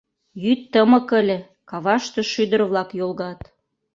Йӱд 0.43 0.61
тымык 0.71 1.09
ыле, 1.19 1.37
каваште 1.69 2.21
шӱдыр-влак 2.31 2.89
йолгат. 2.99 3.39